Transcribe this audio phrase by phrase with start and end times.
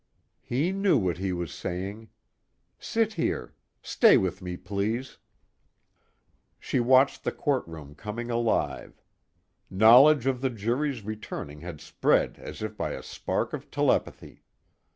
[0.41, 2.09] "He knew what he was saying.
[2.79, 3.53] Sit here.
[3.83, 5.19] Stay with me, please."
[6.59, 8.99] She watched the courtroom coming alive.
[9.69, 14.41] Knowledge of the jury's returning had spread as if by a spark of telepathy.